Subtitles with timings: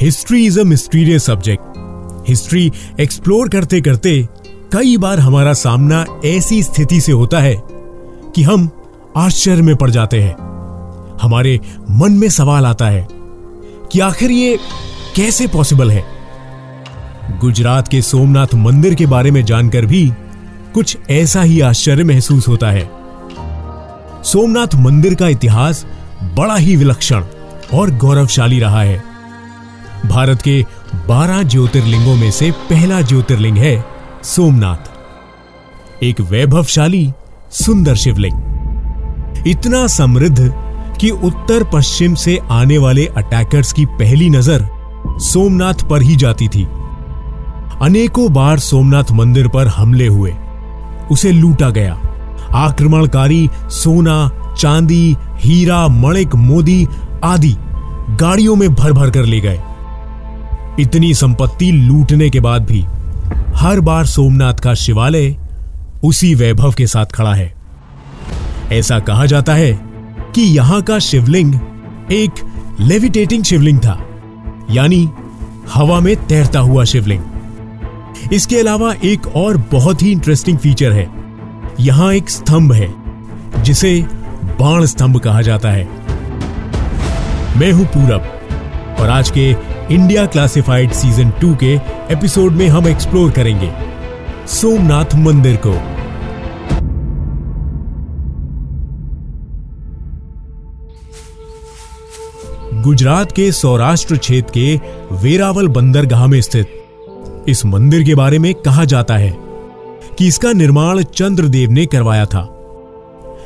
[0.00, 1.62] History is a mysterious subject
[2.28, 4.28] history explore करते करते
[4.72, 7.62] कई बार हमारा सामना ऐसी स्थिति से होता है
[8.34, 8.70] कि हम
[9.16, 10.34] आश्चर्य में पड़ जाते हैं।
[11.22, 13.08] हमारे मन में सवाल आता है
[13.92, 14.58] कि आखिर ये
[15.16, 16.04] कैसे पॉसिबल है?
[17.38, 20.12] गुजरात के सोमनाथ मंदिर के बारे में जानकर भी
[20.74, 22.90] कुछ ऐसा ही आश्चर्य महसूस होता है।
[24.24, 25.86] सोमनाथ मंदिर का इतिहास
[26.22, 27.24] बड़ा ही विलक्षण
[27.74, 29.07] और गौरवशाली रहा है।
[30.08, 30.64] भारत के
[31.08, 33.84] 12 ज्योतिर्लिंगों में से पहला ज्योतिर्लिंग है
[34.24, 34.90] सोमनाथ।
[36.02, 37.12] एक वैभवशाली,
[37.50, 40.54] सुंदर शिवलिंग। इतना समृद्ध
[41.00, 44.68] कि उत्तर पश्चिम से आने वाले अटैकर्स की पहली नज़र
[45.18, 46.68] सोमनाथ पर ही जाती थी।
[47.82, 50.34] अनेकों बार सोमनाथ मंदिर पर हमले हुए।
[51.10, 52.00] उसे लूटा गया।
[52.54, 56.88] आक्रमणकारी सोना, चांदी, हीरा, मणिक, मोदी
[57.24, 57.56] आदि
[58.20, 59.60] गाड़ियों में भर भर कर ले गए।
[60.80, 62.84] इतनी संपत्ति लूटने के बाद भी
[63.56, 65.34] हर बार सोमनाथ का शिवालय
[66.04, 67.52] उसी वैभव के साथ खड़ा है।
[68.72, 69.72] ऐसा कहा जाता है
[70.34, 71.54] कि यहाँ का शिवलिंग
[72.12, 72.44] एक
[72.80, 73.98] लेविटेटिंग शिवलिंग था,
[74.70, 75.08] यानी
[75.74, 81.08] हवा में तैरता हुआ शिवलिंग। इसके अलावा एक और बहुत ही इंटरेस्टिंग फीचर है।
[81.80, 82.92] यहाँ एक स्तंभ है,
[83.62, 84.00] जिसे
[84.60, 85.84] बाण स्तंभ कहा जाता है।
[87.58, 88.34] मैं हूँ पूरब।
[89.00, 89.50] और आज के
[89.94, 91.74] इंडिया क्लासिफाइड सीज़न टू के
[92.12, 93.70] एपिसोड में हम एक्सप्लोर करेंगे
[94.46, 95.72] सोमनाथ मंदिर को।
[102.82, 104.76] गुजरात के सौराष्ट्र क्षेत्र के
[105.12, 109.36] वेरावल बंदरगाह में स्थित इस मंदिर के बारे में कहा जाता है
[110.18, 112.48] कि इसका निर्माण चंद्रदेव ने करवाया था।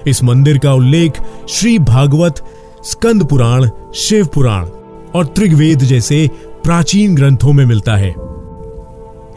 [0.07, 1.13] इस मंदिर का उल्लेख
[1.49, 2.45] श्री भागवत
[2.85, 4.67] स्कंद पुराण, शिव पुराण
[5.15, 6.29] और त्रिगवेद जैसे
[6.65, 8.15] प्राचीन ग्रंथों में मिलता है।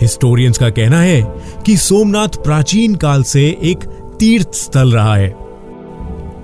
[0.01, 1.21] हिस्टोरियंस का कहना है
[1.65, 3.83] कि सोमनाथ प्राचीन काल से एक
[4.19, 5.33] तीर्थ स्थल रहा है,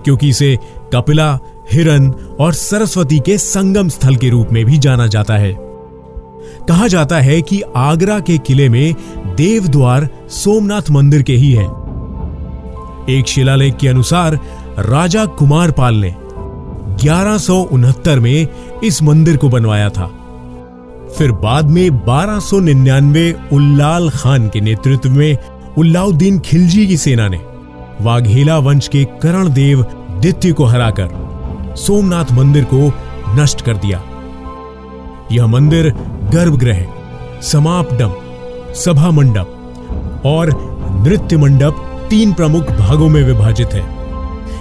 [0.06, 0.57] क्योंकि इसे
[0.94, 1.39] कपिला,
[1.72, 5.53] हिरन और सरस्वती के संगम स्थल के रूप में भी जाना जाता है।
[6.67, 8.94] कहा जाता है कि आगरा के किले में
[9.35, 11.66] देव द्वार सोमनाथ मंदिर के ही है।
[13.09, 14.39] एक शिलालेख के अनुसार
[14.79, 16.13] राजा कुमारपाल ने
[17.03, 18.47] ग्यारह में
[18.84, 20.17] इस मंदिर को बनवाया था।
[21.17, 25.38] फिर बाद में 1299 उल्लाल खान के नेतृत्व में
[25.78, 27.41] उल्लाउद्दीन खिलजी की सेना ने
[28.01, 29.85] वाघेला वंश के करण देव
[30.22, 31.09] दित्य को हराकर
[31.78, 32.94] सोमनाथ मंदिर को
[33.29, 34.01] नष्ट कर दिया।
[35.31, 35.94] यह मंदिर
[36.33, 36.85] गर्भगृह,
[37.41, 38.13] समापडम,
[38.73, 39.57] सभा मंडप
[40.25, 40.50] और
[41.07, 44.00] नृत्य मंडप तीन प्रमुख भागों में विभाजित है।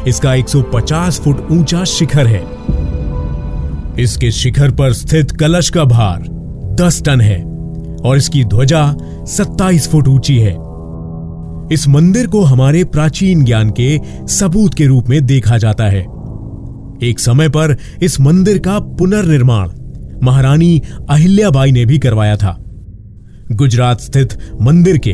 [0.09, 2.43] इसका 150 फुट ऊँचा शिखर है।
[4.03, 6.23] इसके शिखर पर स्थित कलश का भार
[6.81, 7.43] 10 टन है
[8.05, 8.95] और इसकी ध्वजा
[9.27, 10.57] 27 फुट ऊँची है।
[11.73, 16.01] इस मंदिर को हमारे प्राचीन ज्ञान के सबूत के रूप में देखा जाता है।
[17.03, 19.69] एक समय पर इस मंदिर का पुनर्निर्माण
[20.23, 22.57] महारानी अहिल्याबाई ने भी करवाया था।
[23.53, 25.11] गुजरात स्थित मंदिर के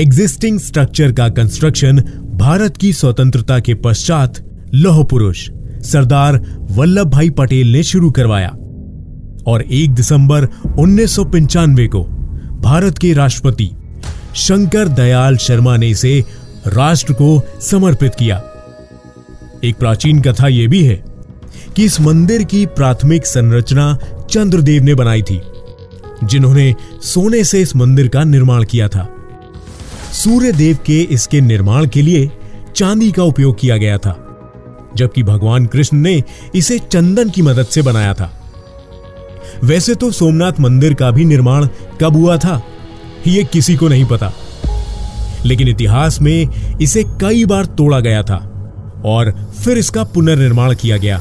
[0.00, 2.02] एग्जिस्टिंग स्ट्रक्चर का कंस्ट्रक्शन
[2.36, 4.38] भारत की स्वतंत्रता के पश्चात
[4.74, 5.48] लौह पुरुष
[5.82, 6.36] सरदार
[6.70, 8.48] वल्लभ भाई पटेल ने शुरू करवाया
[9.46, 10.46] और 1 दिसंबर
[10.78, 12.02] उन्नीस सौ पंचानवे को
[12.60, 13.70] भारत के राष्ट्रपति
[14.36, 16.24] शंकर दयाल शर्मा ने इसे
[16.66, 18.42] राष्ट्र को समर्पित किया।
[19.64, 21.02] एक प्राचीन कथा यह भी है
[21.76, 23.98] कि इस मंदिर की प्राथमिक संरचना
[24.30, 25.40] चंद्रदेव ने बनाई थी,
[26.24, 29.12] जिन्होंने सोने से इस मंदिर का निर्माण किया था।
[30.16, 32.30] सूर्य देव के इसके निर्माण के लिए
[32.76, 34.12] चांदी का उपयोग किया गया था,
[34.96, 36.22] जबकि भगवान कृष्ण ने
[36.54, 38.30] इसे चंदन की मदद से बनाया था।
[39.64, 41.66] वैसे तो सोमनाथ मंदिर का भी निर्माण
[42.00, 42.60] कब हुआ था
[43.26, 44.32] यह किसी को नहीं पता।
[45.44, 48.36] लेकिन इतिहास में इसे कई बार तोड़ा गया था
[49.04, 51.20] और फिर इसका पुनर्निर्माण किया गया।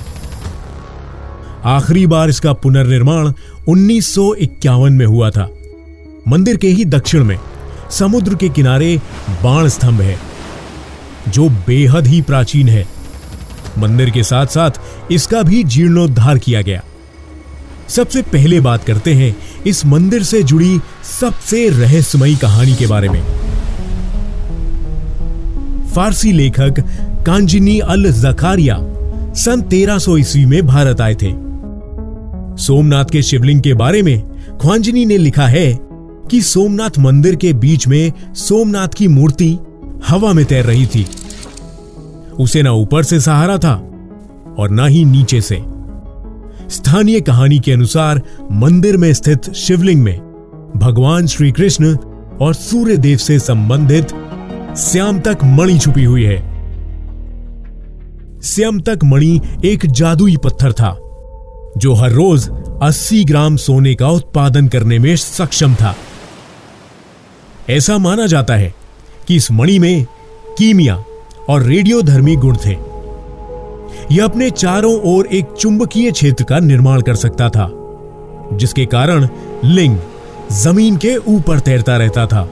[1.66, 3.32] आखिरी बार इसका पुनर्निर्माण
[3.68, 5.50] उन्नीस सौ इक्यावन में हुआ था,
[6.28, 7.38] मंदिर के ही दक्षिण में।
[7.92, 9.02] समुद्र के किनारे
[9.44, 10.18] बाण स्तंभ है,
[11.30, 12.88] जो बेहद ही प्राचीन है।
[13.78, 14.72] मंदिर के साथ साथ
[15.12, 16.84] इसका भी जीर्णोद्धार किया गया।
[17.88, 19.36] सबसे पहले बात करते हैं
[19.68, 20.80] इस मंदिर से जुड़ी
[21.20, 23.22] सबसे रहस्यमयी कहानी के बारे में।
[25.96, 26.76] फारसी लेखक
[27.26, 28.78] कांजिनी अल जखारिया
[29.34, 31.34] सन 1300 ईस्वी में भारत आए थे।
[32.64, 34.24] सोमनाथ के शिवलिंग के बारे में
[34.62, 35.95] ख्वांजनी ने लिखा है
[36.32, 39.58] कि सोमनाथ मंदिर के बीच में सोमनाथ की मूर्ति
[40.08, 41.08] हवा में तैर रही थी।
[42.40, 43.74] उसे ना ऊपर से सहारा था
[44.60, 45.64] और ना ही नीचे से।
[46.70, 50.20] स्थानीय कहानी के अनुसार मंदिर में स्थित शिवलिंग में
[50.76, 51.98] भगवान श्री कृष्ण
[52.42, 54.08] और सूर्य देव से संबंधित
[54.78, 56.56] श्याम तक मणि छुपी हुई है।
[58.44, 61.00] श्याम तक मणि एक जादुई पत्थर था,
[61.78, 62.50] जो हर रोज
[62.82, 65.96] 80 ग्राम सोने का उत्पादन करने में सक्षम था।
[67.70, 68.74] ऐसा माना जाता है
[69.28, 70.06] कि इस मणि में
[70.58, 71.04] कीमिया
[71.50, 72.74] और रेडियोधर्मी गुण थे।
[74.12, 77.70] यह अपने चारों ओर एक चुंबकीय क्षेत्र का निर्माण कर सकता था,
[78.54, 79.28] जिसके कारण
[79.64, 79.98] लिंग
[80.52, 82.50] ज़मीन के ऊपर तैरता रहता था।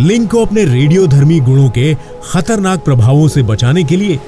[0.00, 4.18] लिंग को अपने रेडियोधर्मी गुणों के खतरनाक प्रभावों से बचाने के लिए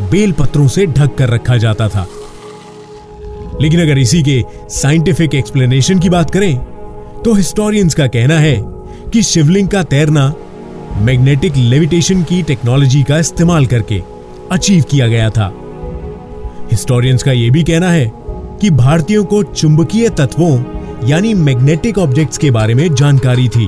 [0.00, 2.06] बेल पत्रों से ढक कर रखा जाता था।
[3.60, 6.56] लेकिन अगर इसी के साइंटिफिक एक्सप्लेनेशन की बात करें
[7.24, 8.75] तो हिस्टोरियंस का कहना है
[9.16, 10.34] कि शिवलिंग का तैरना
[10.96, 14.02] मैग्नेटिक लेविटेशन की टेक्नोलॉजी का इस्तेमाल करके
[14.52, 15.46] अचीव किया गया था।
[16.70, 18.12] हिस्टोरियंस का यह भी कहना है
[18.60, 20.62] कि भारतीयों को चुंबकीय तत्वों,
[21.08, 23.66] यानी मैग्नेटिक ऑब्जेक्ट्स के बारे में जानकारी थी।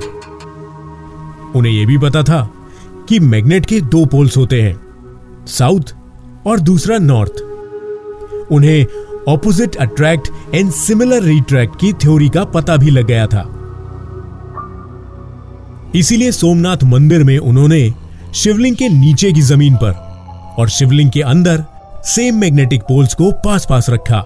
[1.55, 2.51] उन्हें यह भी पता था
[3.09, 4.81] कि मैग्नेट के दो पोल्स होते हैं
[5.47, 5.95] साउथ
[6.47, 7.33] और दूसरा नॉर्थ
[8.53, 8.87] उन्हें
[9.29, 13.55] opposite attract and similar retract की थ्योरी का पता भी लग गया था।
[15.97, 17.93] इसीलिए सोमनाथ मंदिर में उन्होंने
[18.35, 19.93] शिवलिंग के नीचे की ज़मीन पर
[20.59, 21.65] और शिवलिंग के अंदर
[22.05, 24.21] सेम मैग्नेटिक पोल्स को पास पास रखा,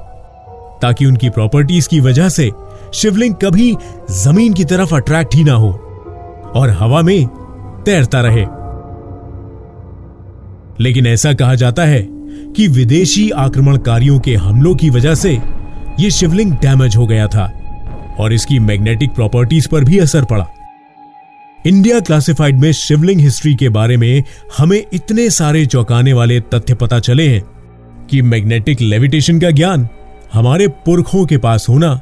[0.83, 2.51] ताकि उनकी प्रॉपर्टीज़ की वजह से
[2.95, 3.77] शिवलिंग कभी
[4.11, 5.71] ज़मीन की तरफ़ अट्रैक्ट ही ना हो
[6.55, 7.27] और हवा में
[7.85, 8.45] तैरता रहे।
[10.81, 12.07] लेकिन ऐसा कहा जाता है
[12.57, 15.33] कि विदेशी आक्रमणकारियों के हमलों की वजह से
[16.01, 17.53] यह शिवलिंग डैमेज हो गया था
[18.21, 20.47] और इसकी मैग्नेटिक प्रॉपर्टीज़ पर भी असर पड़ा।
[21.67, 24.25] इंडिया क्लासिफाइड में शिवलिंग हिस्ट्री के बारे में
[24.59, 27.43] हमें इतने सारे चौंकाने वाले तथ्य पता चले हैं
[28.11, 29.89] कि मैग्नेटिक लेविटेशन का ज्ञान
[30.33, 32.01] हमारे पुरखों के पास होना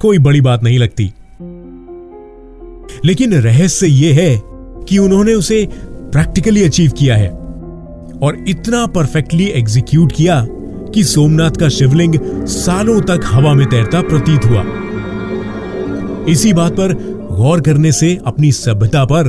[0.00, 1.12] कोई बड़ी बात नहीं लगती।
[3.04, 4.40] लेकिन रहस्य यह है
[4.88, 7.28] कि उन्होंने उसे प्रैक्टिकली अचीव किया है
[8.22, 10.46] और इतना परफेक्टली एग्जीक्यूट किया
[10.94, 14.64] कि सोमनाथ का शिवलिंग सालों तक हवा में तैरता प्रतीत हुआ।
[16.28, 19.22] इसी बात पर गौर करने से अपनी सभ्यता पर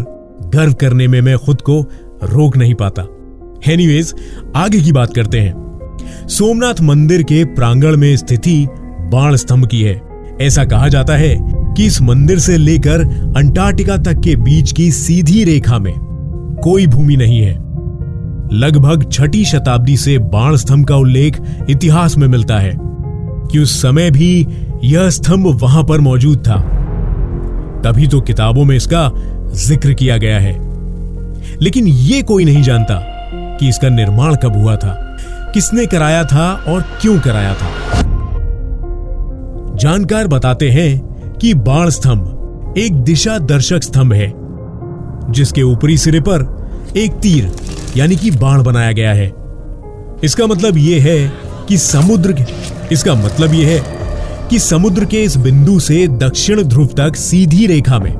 [0.56, 1.82] गर्व करने में मैं खुद को
[2.24, 3.04] रोक नहीं पाता।
[3.72, 4.14] एनीवेज
[4.56, 5.54] आगे की बात करते हैं।
[6.28, 8.68] सोमनाथ मंदिर के प्रांगण में स्थिति
[9.14, 10.02] बाण स्तंभ की है।
[10.42, 11.38] ऐसा कहा जाता है
[11.78, 13.00] कि इस मंदिर से लेकर
[13.38, 15.94] अंटार्कटिका तक के बीच की सीधी रेखा में
[16.64, 17.54] कोई भूमि नहीं है।
[18.54, 22.78] लगभग छठी शताब्दी से बाण स्तंभ का उल्लेख इतिहास में मिलता है।
[23.52, 24.48] कि उस समय भी
[24.84, 26.81] यह स्तंभ वहाँ पर मौजूद था।
[27.84, 29.10] तभी तो किताबों में इसका
[29.58, 30.54] ज़िक्र किया गया है।
[31.62, 33.00] लेकिन यह कोई नहीं जानता
[33.60, 34.94] कि इसका निर्माण कब हुआ था,
[35.54, 37.70] किसने कराया था और क्यों कराया था।
[39.76, 44.32] जानकार बताते हैं कि बाण स्तंभ एक दिशा दर्शक स्तंभ है,
[45.32, 47.52] जिसके ऊपरी सिरे पर एक तीर,
[47.98, 49.32] यानी कि बाण बनाया गया है।
[50.24, 51.32] इसका मतलब यह है
[51.68, 52.46] कि समुद्र,
[52.92, 54.01] इसका मतलब यह है
[54.52, 58.12] कि समुद्र के इस बिंदु से दक्षिण ध्रुव तक सीधी रेखा में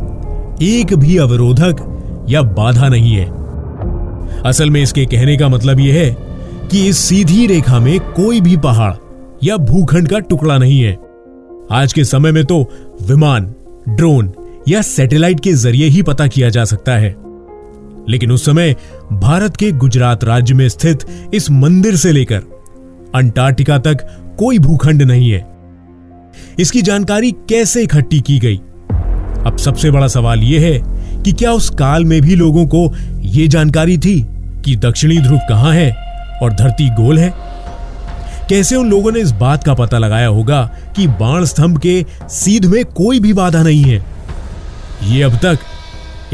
[0.62, 1.76] एक भी अवरोधक
[2.30, 3.26] या बाधा नहीं है।
[4.42, 6.18] असल में इसके कहने का मतलब यह है
[6.72, 8.94] कि इस सीधी रेखा में कोई भी पहाड़
[9.44, 11.00] या भूखंड का टुकड़ा नहीं है।
[11.72, 12.70] आज के समय में तो
[13.02, 13.54] विमान,
[13.90, 14.32] ड्रोन
[14.68, 17.16] या सैटेलाइट के ज़रिए ही पता किया जा सकता है।
[18.10, 18.76] लेकिन उस समय
[19.14, 21.00] भारत के गुजरात राज्य में स्थित
[21.34, 22.42] इस मंदिर से लेकर
[23.16, 23.98] अंटार्कटिका तक
[24.40, 25.51] कोई भूखंड नहीं है।
[26.60, 28.58] इसकी जानकारी कैसे इकट्ठी की गई?
[29.46, 30.80] अब सबसे बड़ा सवाल यह है
[31.24, 34.28] कि क्या उस काल में भी लोगों को यह जानकारी थी
[34.66, 35.92] कि दक्षिणी ध्रुव कहाँ है
[36.44, 37.34] और धरती गोल है?
[38.50, 42.66] कैसे उन लोगों ने इस बात का पता लगाया होगा कि बाण स्तंभ के सीध
[42.66, 44.06] में कोई भी बाधा नहीं है?
[45.04, 45.60] यह अब तक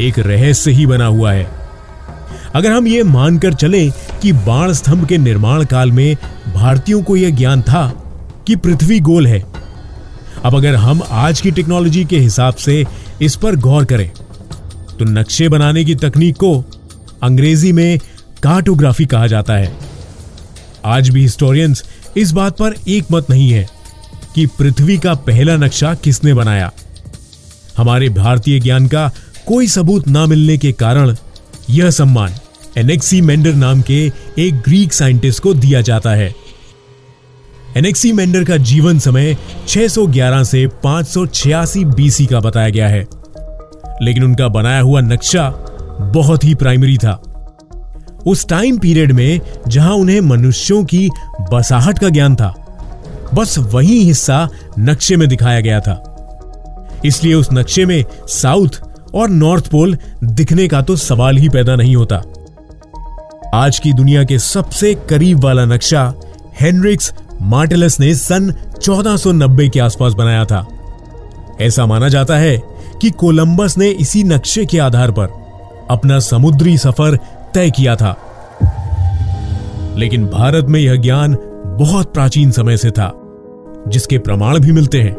[0.00, 1.46] एक रहस्य ही बना हुआ है।
[2.54, 3.90] अगर हम यह मानकर चलें
[4.22, 6.16] कि बाण स्तंभ के निर्माण काल में
[6.54, 7.92] भारतीयों को यह ज्ञान था
[8.46, 9.44] कि पृथ्वी गोल है
[10.44, 12.84] अब अगर हम आज की टेक्नोलॉजी के हिसाब से
[13.22, 14.10] इस पर गौर करें
[14.98, 16.52] तो नक्शे बनाने की तकनीक को
[17.22, 17.98] अंग्रेज़ी में
[18.42, 19.76] कार्टोग्राफी कहा जाता है।
[20.84, 21.84] आज भी हिस्टोरियंस
[22.16, 23.66] इस बात पर एक मत नहीं है
[24.34, 26.70] कि पृथ्वी का पहला नक्शा किसने बनाया।
[27.76, 29.10] हमारे भारतीय ज्ञान का
[29.46, 31.14] कोई सबूत ना मिलने के कारण
[31.70, 32.34] यह सम्मान
[32.78, 36.34] एनेक्सी मेंडर नाम के एक ग्रीक साइंटिस्ट को दिया जाता है।
[37.78, 39.36] एनेक्सी मेंडर का जीवन समय
[39.68, 43.06] 611 से 586 बीसी का बताया गया है।
[44.02, 45.50] लेकिन उनका बनाया हुआ नक्शा
[46.14, 47.12] बहुत ही प्राइमरी था।
[48.26, 51.10] उस टाइम पीरियड में जहाँ उन्हें मनुष्यों की
[51.52, 52.54] बसाहट का ज्ञान था,
[53.34, 56.02] बस वही हिस्सा नक्शे में दिखाया गया था।
[57.04, 58.82] इसलिए उस नक्शे में साउथ
[59.14, 62.22] और नॉर्थ पोल दिखने का तो सवाल ही पैदा नहीं होता।
[63.54, 66.14] आज की दुनिया के सबसे करीब वाला नक्शा
[66.60, 70.66] हेनरिक्स मार्टेलस ने सन 1490 के आसपास बनाया था।
[71.60, 72.62] ऐसा माना जाता है
[73.02, 75.28] कि कोलंबस ने इसी नक्शे के आधार पर
[75.90, 77.18] अपना समुद्री सफ़र
[77.54, 78.16] तय किया था।
[79.96, 83.12] लेकिन भारत में यह ज्ञान बहुत प्राचीन समय से था,
[83.88, 85.16] जिसके प्रमाण भी मिलते हैं।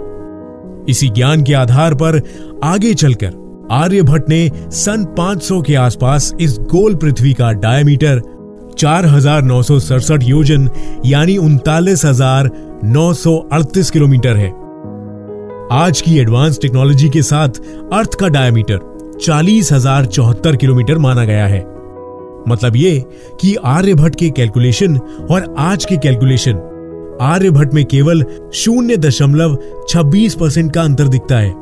[0.90, 2.22] इसी ज्ञान के आधार पर
[2.64, 8.22] आगे चलकर आर्यभट्ट ने सन 500 के आसपास इस गोल पृथ्वी का डायमीटर
[8.80, 10.70] चार हज़ार नौ सौ सड़सठ योजन,
[11.06, 12.50] यानी उनतालीस हज़ार
[12.86, 14.48] नौ सौ अड़तीस किलोमीटर है।
[15.74, 17.60] आज की एडवांस टेक्नोलॉजी के साथ
[17.94, 18.80] अर्थ का डायमीटर
[19.22, 21.60] चालीस हज़ार चौहत्तर किलोमीटर माना गया है।
[22.48, 23.04] मतलब ये
[23.42, 24.98] कि आर्यभट्ट के कैलकुलेशन
[25.32, 26.66] और आज के कैलकुलेशन
[27.24, 29.58] आर्यभट्ट में केवल शून्य दशमलव
[29.90, 31.54] छब्बीस परसेंट का अंतर दिखता है,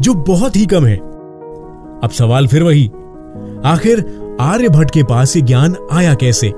[0.00, 2.90] जो बहुत ही कम है। अब सवाल फिर वही
[3.64, 4.04] आखिर
[4.40, 6.52] आर्यभट्ट के पास ये ज्ञान आया कैसे?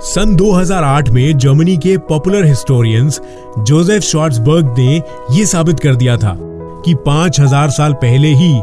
[0.00, 3.20] सन 2008 में जर्मनी के पॉपुलर हिस्टोरियंस
[3.58, 6.36] जोसेफ शॉर्ट्सबर्ग ने यह साबित कर दिया था
[6.84, 8.54] कि 5000 साल पहले ही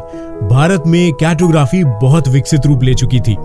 [0.47, 3.37] भारत में कैटोग्राफी बहुत विकसित रूप ले चुकी थी।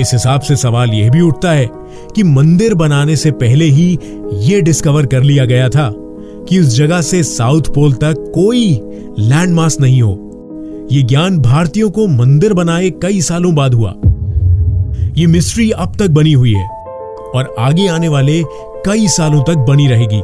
[0.00, 1.70] इस हिसाब से सवाल यह भी उठता है
[2.14, 3.98] कि मंदिर बनाने से पहले ही
[4.32, 5.92] यह डिस्कवर कर लिया गया था
[6.48, 8.80] कि उस जगह से साउथ पोल तक कोई
[9.18, 10.23] लैंडमास नहीं हो।
[10.92, 13.94] यह ज्ञान भारतीयों को मंदिर बनाए कई सालों बाद हुआ।
[15.16, 16.66] ये मिस्ट्री अब तक बनी हुई है
[17.34, 18.42] और आगे आने वाले
[18.86, 20.20] कई सालों तक बनी रहेगी।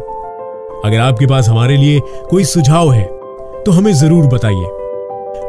[0.85, 2.01] अगर आपके पास हमारे लिए
[2.31, 3.05] कोई सुझाव है
[3.65, 4.67] तो हमें ज़रूर बताइए।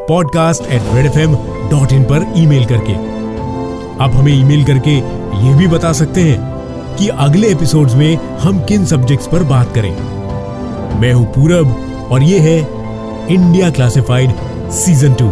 [0.08, 1.34] Podcast at red F M
[1.70, 2.92] dot in पर ईमेल करके।
[4.04, 4.94] आप हमें ईमेल करके
[5.46, 9.90] ये भी बता सकते हैं कि अगले एपिसोड्स में हम किन सब्जेक्ट्स पर बात करें।
[11.00, 12.58] मैं हूँ पूरब और यह है
[13.30, 14.30] इंडिया क्लासिफाइड
[14.74, 15.28] सीज़न टू